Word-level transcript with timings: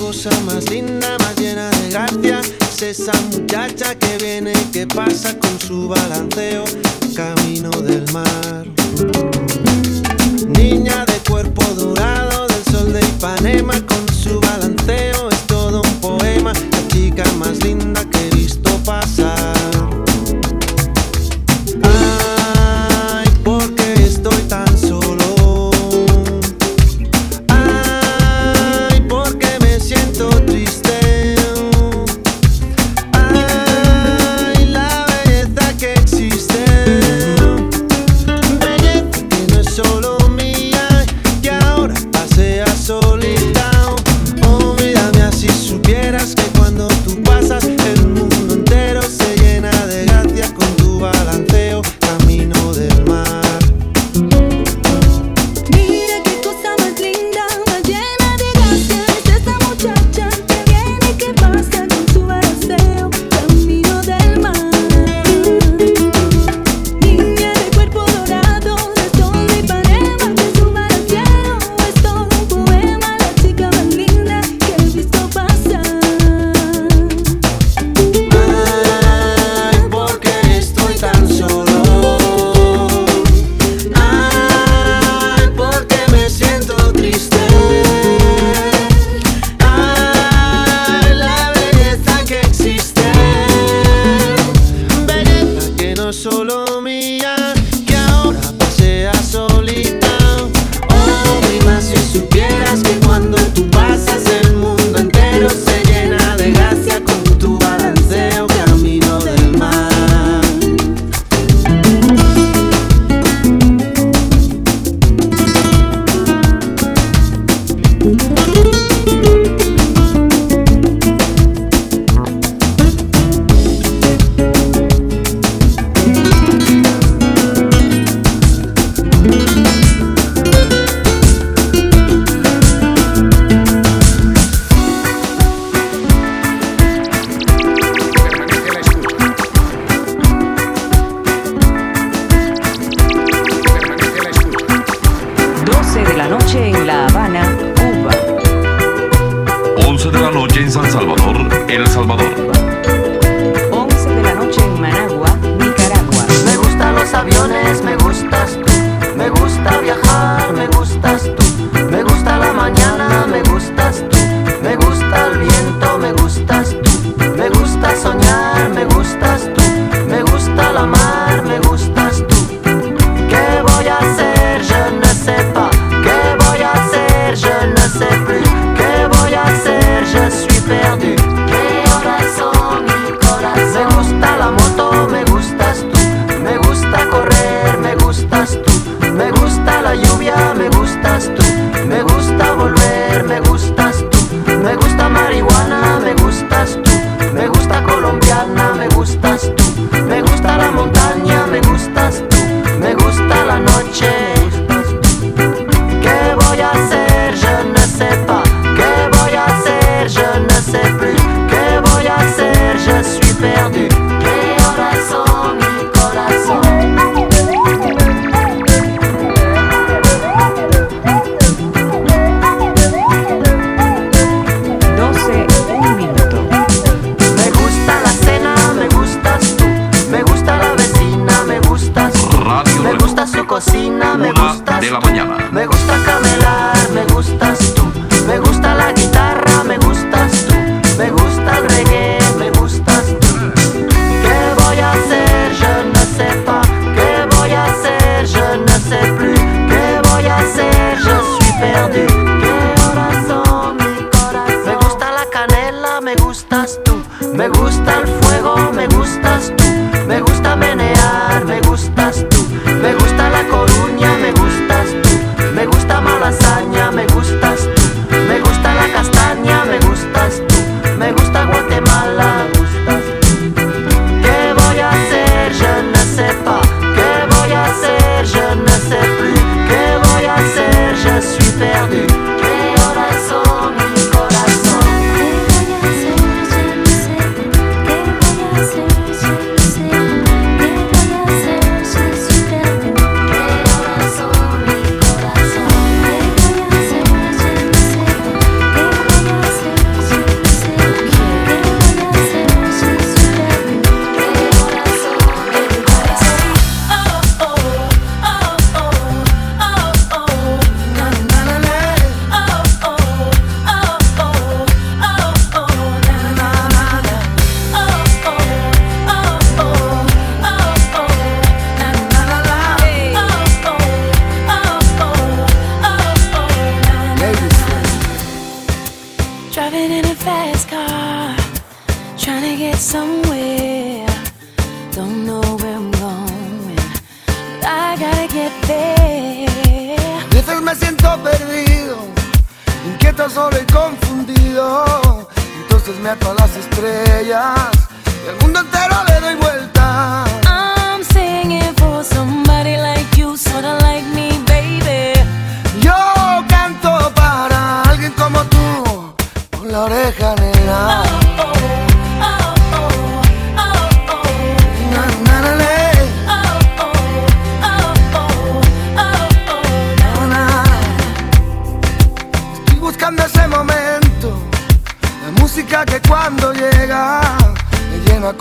cosa 0.00 0.30
más 0.46 0.70
linda, 0.70 1.18
más 1.18 1.36
llena 1.36 1.68
de 1.68 1.90
gracia 1.90 2.40
es 2.62 2.82
esa 2.82 3.12
muchacha 3.32 3.94
que 3.94 4.16
viene 4.16 4.54
que 4.72 4.86
pasa 4.86 5.38
con 5.38 5.60
su 5.60 5.88
balanceo 5.88 6.64
camino 7.14 7.70
del 7.82 8.10
mar. 8.10 8.66
Niña 10.48 11.04
de 11.04 11.18
cuerpo 11.30 11.62
dorado 11.74 12.46
del 12.48 12.64
sol 12.64 12.92
de 12.94 13.00
Ipanema 13.00 13.74
con 13.86 14.08
su 14.14 14.40
balanceo. 14.40 14.49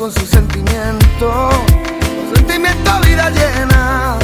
Con 0.10 0.26
su 0.26 0.26
sentimiento. 0.26 1.50
Con 2.30 2.36
sentimiento 2.36 2.92
vida 3.02 3.30
llena. 3.30 4.18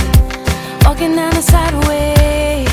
Walking 0.84 1.16
down 1.16 1.32
the 1.32 1.42
sideway, 1.42 2.66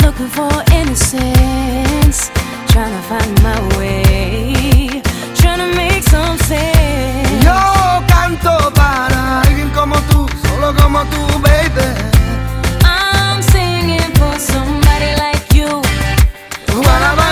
looking 0.00 0.28
for 0.28 0.50
innocence, 0.72 2.30
trying 2.68 2.92
to 2.92 3.02
find 3.08 3.42
my 3.42 3.58
way, 3.78 5.02
trying 5.34 5.58
to 5.58 5.76
make 5.76 6.02
some 6.02 6.38
sense. 6.38 7.44
Yo 7.44 8.02
canto 8.06 8.72
para 8.74 9.42
alguien 9.42 9.70
como 9.70 9.96
tú, 10.10 10.26
solo 10.48 10.74
como 10.74 11.04
tú, 11.04 11.40
baby. 11.40 11.86
I'm 12.84 13.42
singing 13.42 14.12
for 14.14 14.38
somebody 14.38 15.14
like 15.16 15.52
you. 15.52 15.82
What 16.78 17.23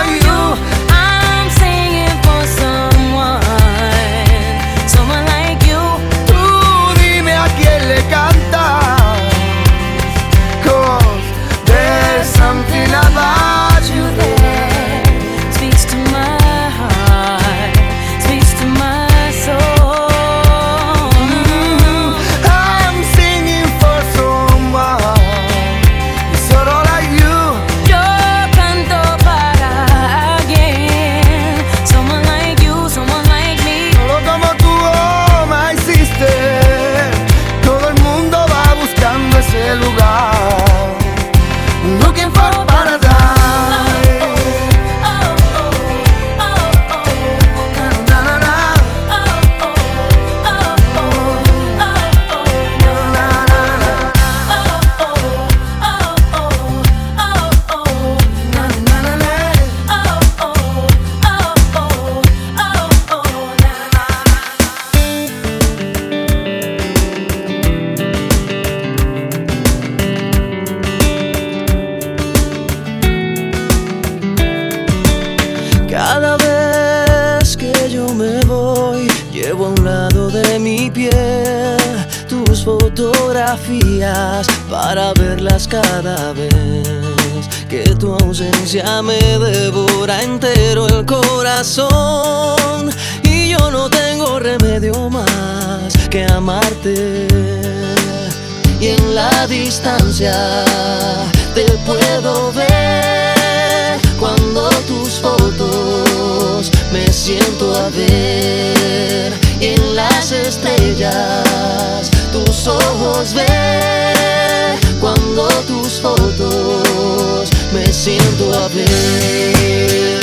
puedo 101.93 102.51
ver 102.51 103.99
cuando 104.19 104.69
tus 104.87 105.19
fotos 105.19 106.71
me 106.91 107.11
siento 107.11 107.75
a 107.75 107.89
ver 107.89 109.33
y 109.59 109.67
en 109.75 109.95
las 109.95 110.31
estrellas. 110.31 112.09
Tus 112.31 112.67
ojos 112.67 113.33
ver 113.33 114.79
cuando 114.99 115.47
tus 115.67 116.01
fotos 116.01 117.49
me 117.71 117.85
siento 117.93 118.53
a 118.53 118.67
ver 118.69 120.22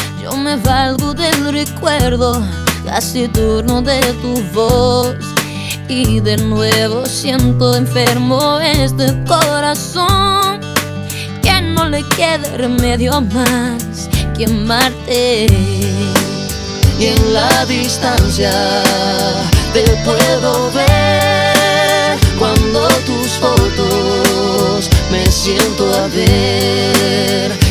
yo 0.31 0.37
me 0.37 0.55
valgo 0.57 1.13
del 1.13 1.51
recuerdo 1.51 2.41
taciturno 2.85 3.81
de 3.81 3.99
tu 4.21 4.41
voz. 4.53 5.15
Y 5.87 6.19
de 6.19 6.37
nuevo 6.37 7.05
siento 7.05 7.75
enfermo 7.75 8.59
este 8.59 9.07
corazón 9.25 10.61
que 11.41 11.61
no 11.61 11.89
le 11.89 12.03
queda 12.15 12.57
remedio 12.57 13.21
más 13.21 14.09
que 14.37 14.45
amarte. 14.45 15.47
y 16.99 17.05
en 17.05 17.33
la 17.33 17.65
distancia 17.65 18.51
te 19.73 19.83
puedo 20.05 20.71
ver 20.71 22.17
cuando 22.37 22.87
tus 23.05 23.31
fotos 23.33 24.89
me 25.11 25.25
siento 25.25 25.93
a 25.93 26.07
ver 26.07 27.70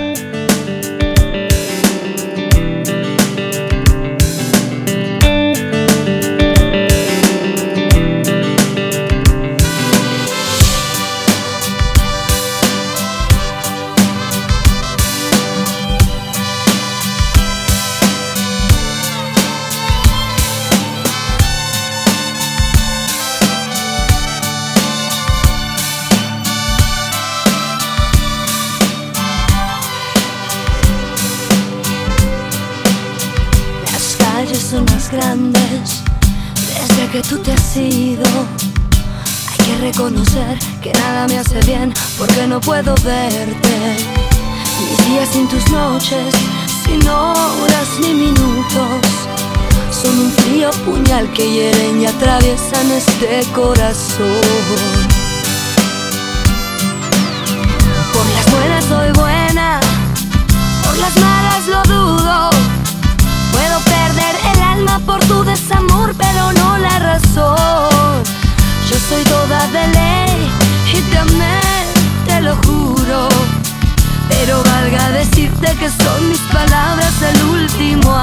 Mis 43.03 44.97
días 45.07 45.29
sin 45.31 45.47
tus 45.47 45.67
noches, 45.71 46.35
sin 46.85 47.07
horas 47.07 47.87
ni 47.99 48.13
minutos, 48.13 49.01
son 49.89 50.19
un 50.19 50.31
frío 50.31 50.69
puñal 50.85 51.27
que 51.33 51.51
hieren 51.51 51.99
y 51.99 52.05
atraviesan 52.05 52.91
este 52.91 53.43
corazón. 53.55 54.27
Por 58.13 58.25
las 58.35 58.51
buenas 58.51 58.85
soy 58.85 59.11
buena, 59.13 59.79
por 60.83 60.95
las 60.99 61.15
malas 61.15 61.67
lo 61.67 61.83
dudo. 61.83 62.50
Que 75.79 75.89
son 75.89 76.29
mis 76.29 76.39
palabras 76.41 77.21
el 77.21 77.43
último 77.45 78.13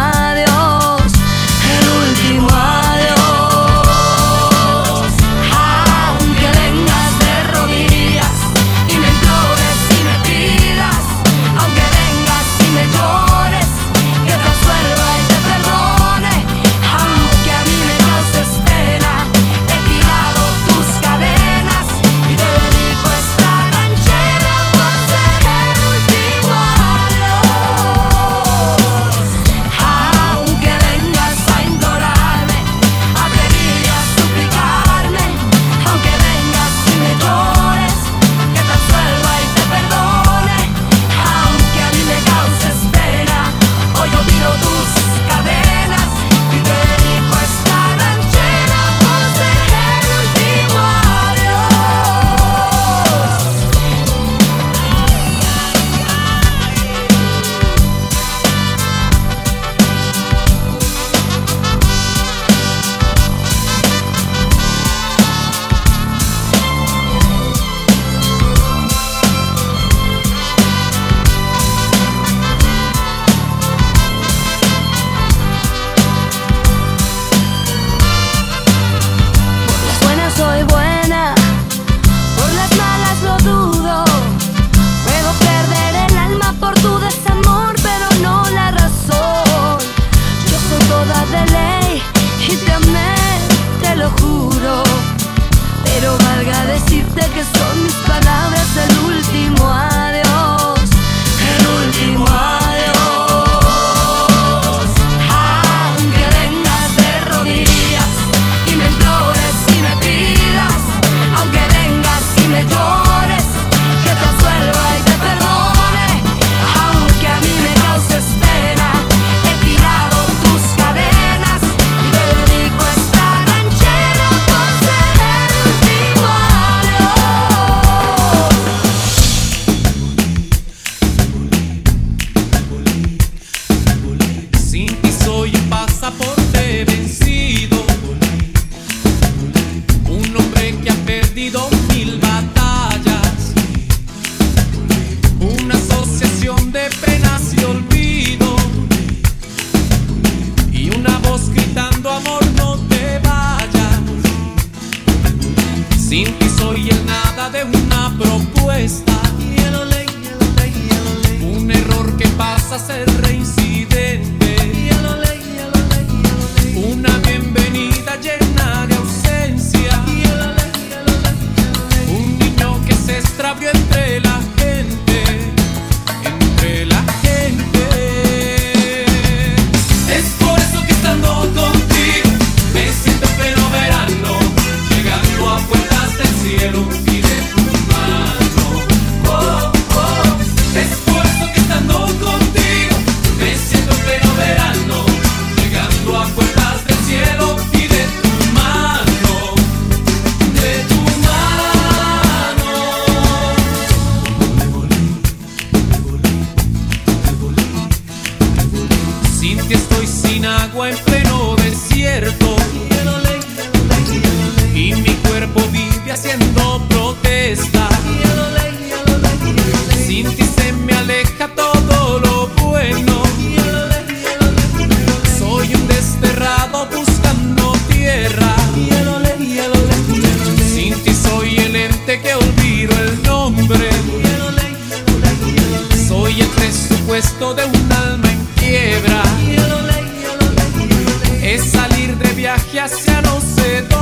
viaje 242.38 242.78
hacia 242.78 243.20
no 243.22 243.40
sé 243.40 243.82
dónde. 243.82 243.97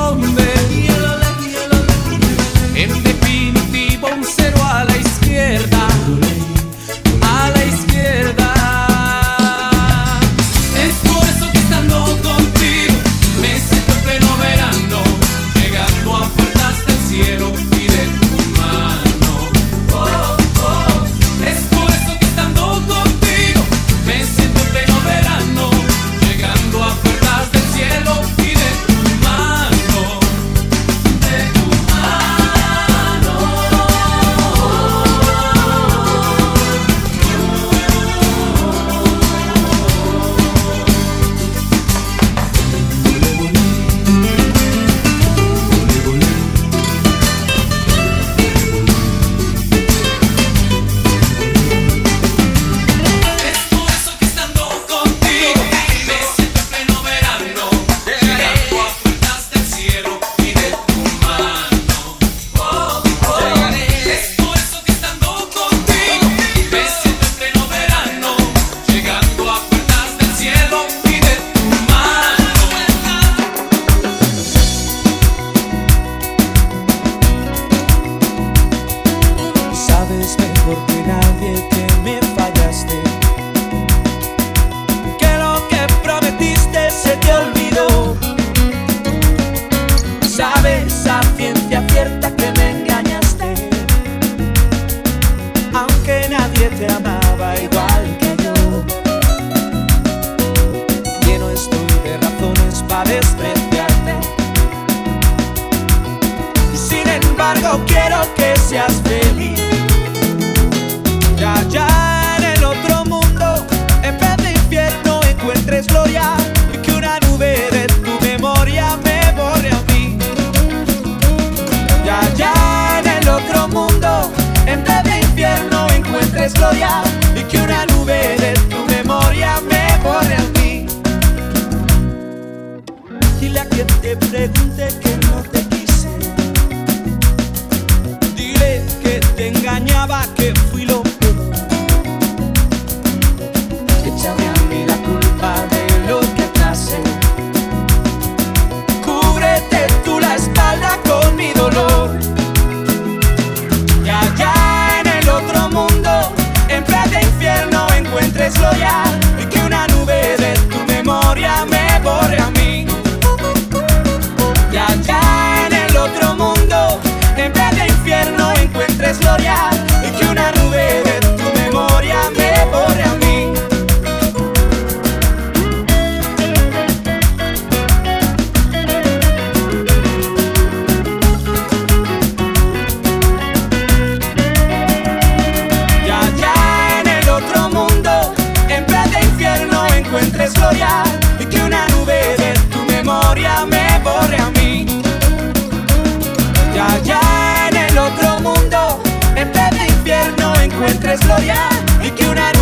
Gloria 201.36 201.68
y 202.02 202.10
que 202.10 202.26
una 202.28 202.55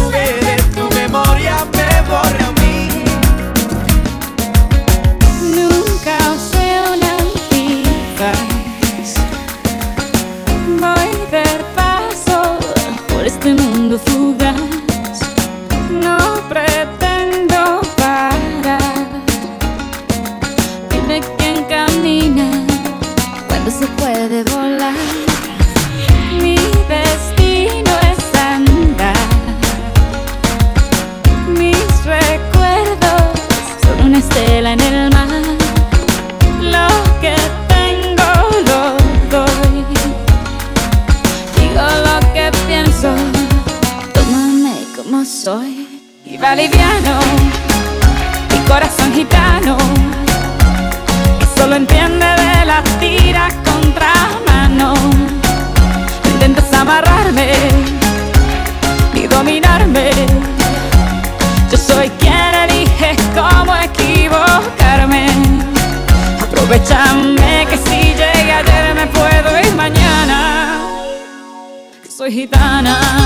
Capitana. 72.46 73.23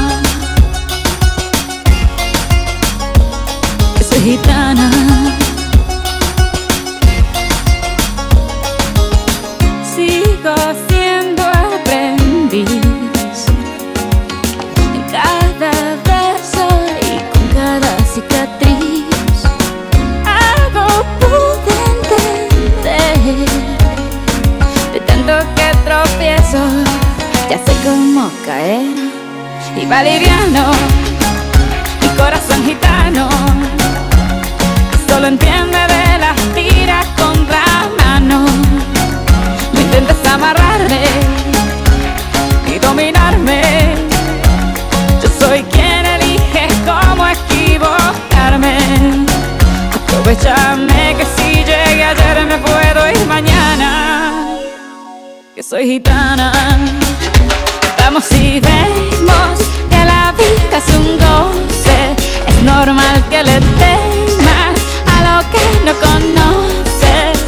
Vamos 57.97 58.31
y 58.33 58.61
vemos 58.61 59.59
que 59.89 60.05
la 60.05 60.35
vida 60.37 60.77
es 60.77 60.95
un 60.95 61.17
goce. 61.17 62.15
Es 62.47 62.63
normal 62.63 63.25
que 63.31 63.43
le 63.43 63.59
temas 63.81 64.77
a 65.07 65.17
lo 65.25 65.51
que 65.51 65.65
no 65.87 65.95
conoces. 65.99 67.41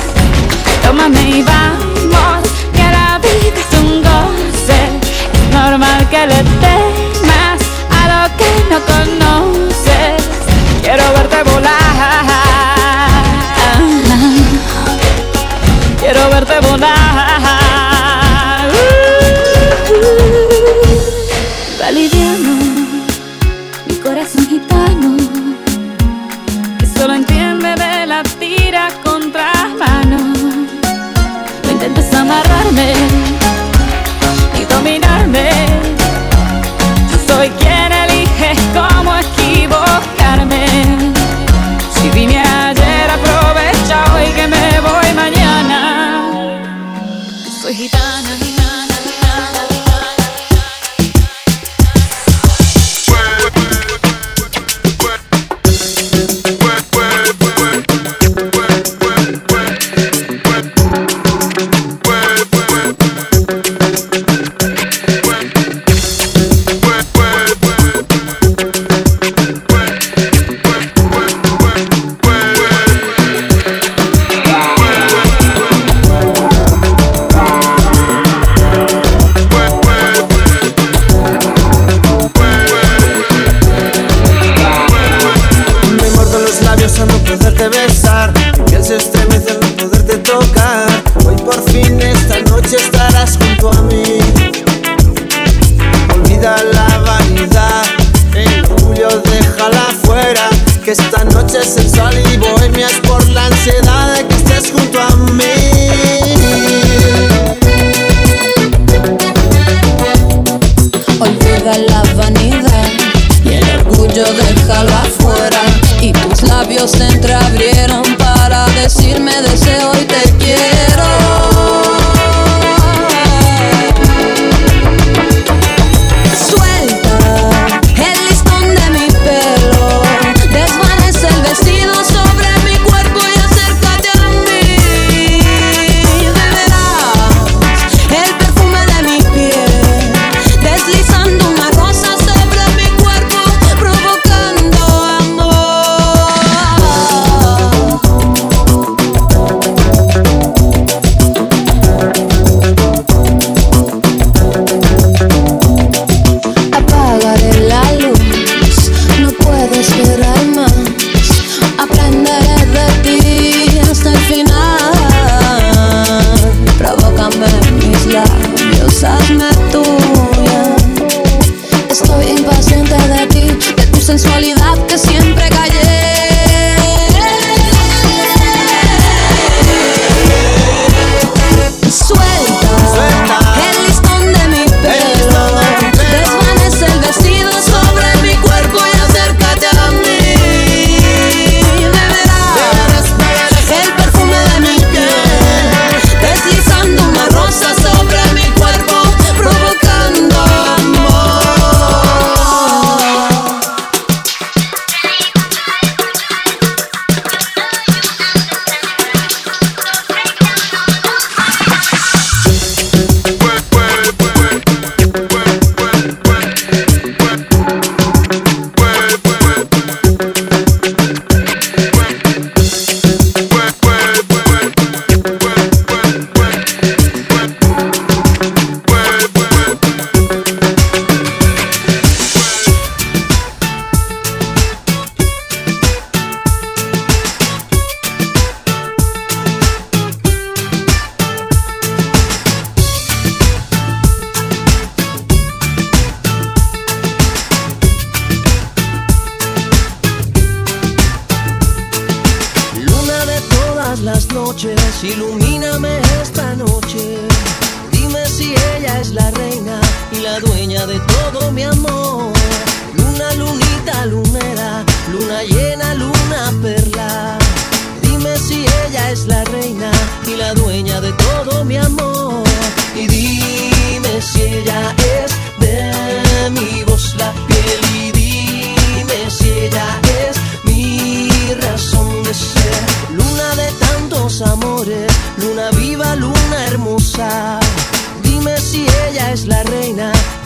Tómame 0.83 1.21
y 1.21 1.43
vamos, 1.43 2.49
que 2.73 2.83
la 2.83 3.19
vida 3.19 3.61
es 3.61 3.79
un 3.79 4.03
goce. 4.03 4.81
Es 5.35 5.55
normal 5.55 6.09
que 6.09 6.27
le 6.27 6.43
temas 6.65 7.61
a 7.91 8.03
lo 8.09 8.37
que 8.39 8.51
no 8.71 8.81
conoces. 8.87 10.25
Quiero 10.83 11.05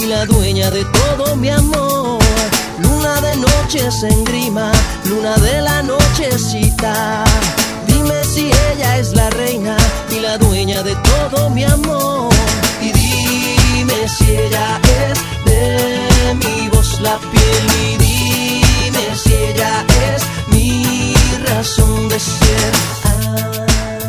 y 0.05 0.07
la 0.07 0.27
dueña 0.27 0.71
de 0.71 0.85
todo 0.85 1.37
mi 1.37 1.49
amor. 1.51 2.19
Luna 2.79 3.21
de 3.21 3.37
noches 3.37 4.03
en 4.03 4.25
grima, 4.25 4.71
luna 5.05 5.37
de 5.37 5.63
la 5.63 5.83
nochecita. 5.83 7.25
Dime 7.87 8.25
si 8.25 8.51
ella 8.71 8.99
es 8.99 9.15
la 9.15 9.31
reina 9.31 9.77
y 10.11 10.21
la 10.21 10.37
dueña 10.39 10.83
de 10.83 10.95
todo 10.97 11.51
mi 11.51 11.65
amor. 11.65 12.33
Y 12.81 12.93
dime 12.93 14.09
si 14.09 14.31
ella 14.31 14.81
es 15.01 15.19
de 15.51 16.35
mi 16.43 16.69
voz 16.69 17.01
la 17.01 17.17
piel. 17.19 17.67
Y 17.81 17.97
dime 18.05 19.05
si 19.23 19.33
ella 19.33 19.85
es 20.13 20.23
mi 20.49 21.15
razón 21.47 22.09
de 22.09 22.19
ser. 22.19 22.73
Ah. 23.05 24.04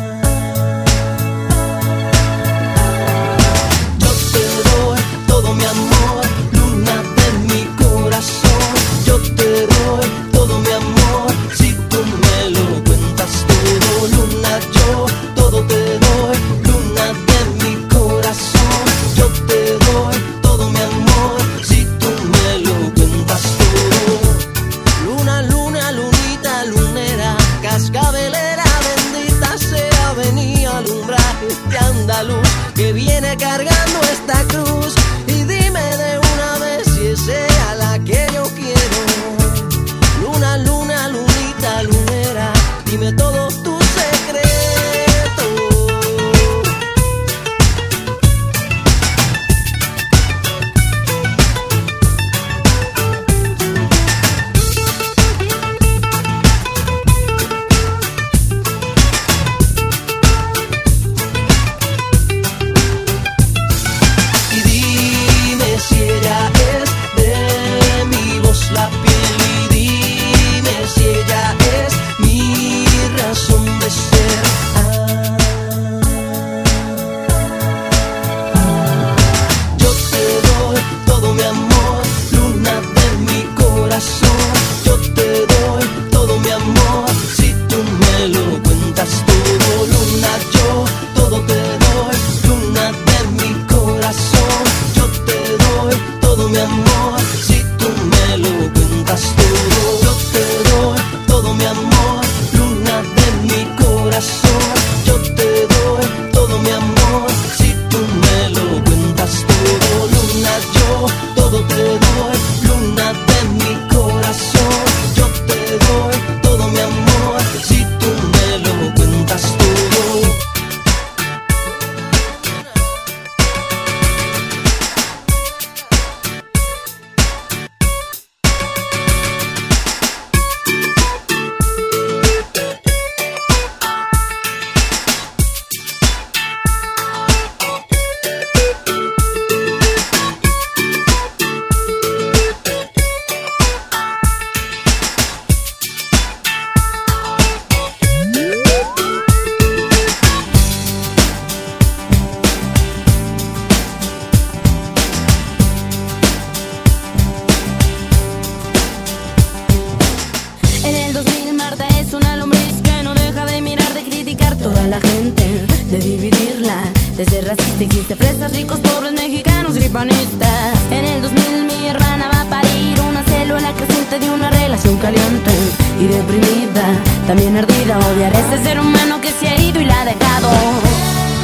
Toda 164.66 164.88
la 164.88 165.00
gente, 165.00 165.44
de 165.92 165.98
dividirla. 165.98 166.78
Desde 167.16 167.40
racista 167.42 167.84
existe 167.84 168.16
fresas, 168.16 168.52
ricos, 168.52 168.80
pobres, 168.80 169.12
mexicanos, 169.12 169.74
gripanistas. 169.74 170.74
En 170.90 171.04
el 171.04 171.22
2000 171.22 171.64
mi 171.70 171.86
hermana 171.86 172.24
va 172.34 172.40
a 172.40 172.50
parir 172.56 173.00
una 173.00 173.22
célula 173.22 173.70
creciente 173.78 174.18
de 174.18 174.28
una 174.28 174.50
relación 174.50 174.96
caliente 174.96 175.52
y 176.00 176.06
deprimida, 176.08 176.86
también 177.28 177.56
ardida. 177.56 177.96
Odiar 178.10 178.34
a 178.34 178.40
ese 178.40 178.64
ser 178.64 178.80
humano 178.80 179.20
que 179.20 179.30
se 179.38 179.46
ha 179.48 179.56
ido 179.60 179.80
y 179.80 179.84
la 179.84 180.00
ha 180.00 180.04
dejado. 180.04 180.48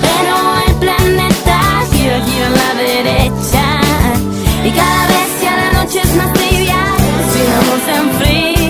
Pero 0.07 0.35
el 0.67 0.75
planeta 0.85 1.59
gira, 1.93 2.19
gira 2.27 2.47
a 2.49 2.57
la 2.63 2.71
derecha 2.91 3.65
y 4.67 4.71
cada 4.81 5.07
vez 5.13 5.29
que 5.41 5.51
la 5.61 5.69
noche 5.79 6.01
es 6.03 6.17
más 6.17 6.33
trivial, 6.33 6.99
sin 7.33 7.49
amor 7.61 7.81
se 7.87 7.95
enfría. 8.05 8.62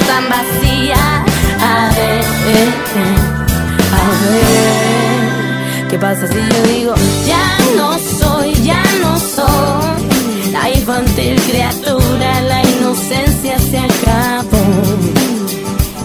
Tan 0.00 0.28
vacía. 0.28 1.24
A 1.60 1.90
ver, 1.96 2.24
a 3.92 4.04
ver, 4.30 5.88
¿qué 5.88 5.98
pasa 5.98 6.26
si 6.26 6.34
yo 6.34 6.62
digo 6.74 6.94
ya 7.26 7.58
no 7.76 7.98
soy, 7.98 8.54
ya 8.62 8.82
no 9.02 9.18
soy 9.18 10.06
la 10.52 10.70
infantil 10.70 11.40
criatura, 11.42 12.40
la 12.42 12.62
inocencia 12.62 13.58
se 13.58 13.78
acabó. 13.78 14.64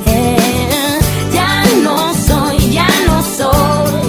Eh, 0.05 0.99
ya 1.33 1.63
no 1.83 2.13
soy, 2.13 2.71
ya 2.71 2.87
no 3.07 3.21
soy 3.23 4.01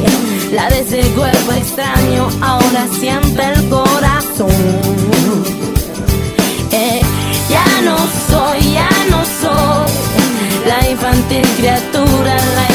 la 0.53 0.69
de 0.69 0.81
ese 0.81 1.01
cuerpo 1.13 1.53
extraño, 1.53 2.29
ahora 2.41 2.87
siente 3.01 3.43
el 3.43 3.69
corazón. 3.69 4.51
Eh, 6.71 7.01
ya 7.49 7.65
no 7.85 7.97
soy, 7.97 8.22
infantil 11.23 11.43
criatura, 11.57 12.72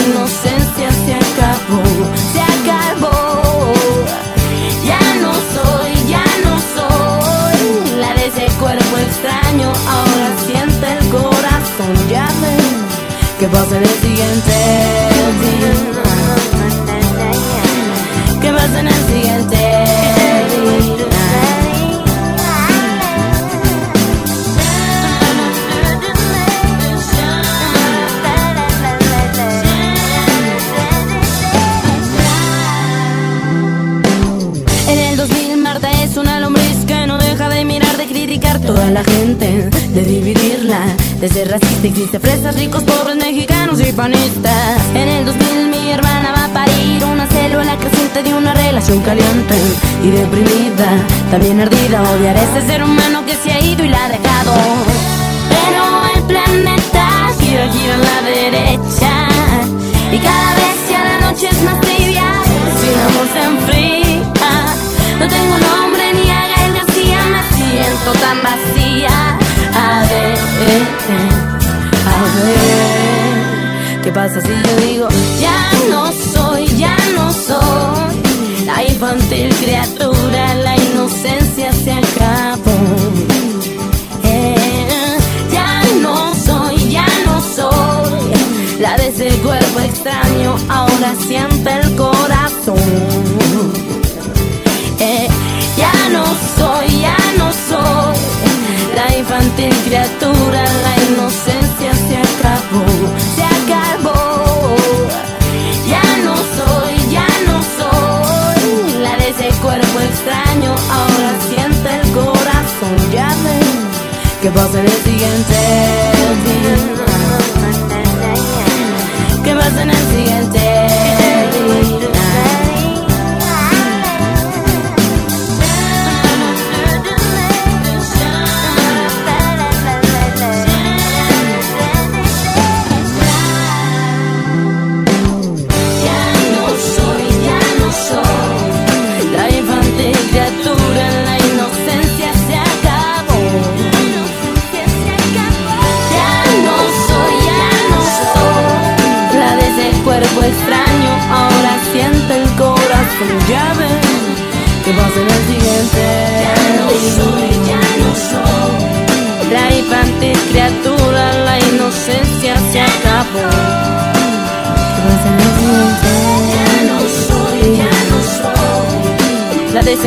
También 51.31 51.59
ardida 51.59 52.01
odiar 52.03 52.37
ese 52.37 52.65
ser 52.65 52.83
humano. 52.83 53.06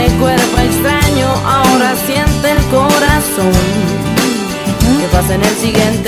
Ese 0.00 0.16
cuerpo 0.16 0.58
extraño 0.58 1.28
ahora 1.44 1.94
siente 2.06 2.52
el 2.52 2.64
corazón. 2.70 3.52
¿Qué 4.98 5.06
pasa 5.12 5.34
en 5.34 5.42
el 5.42 5.56
siguiente? 5.56 5.99